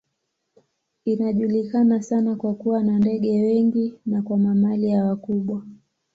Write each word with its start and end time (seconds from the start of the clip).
Inajulikana 1.05 2.01
sana 2.01 2.35
kwa 2.35 2.55
kuwa 2.55 2.83
na 2.83 2.99
ndege 2.99 3.41
wengi 3.41 3.93
na 4.05 4.21
kwa 4.21 4.37
mamalia 4.37 5.05
wakubwa. 5.05 5.65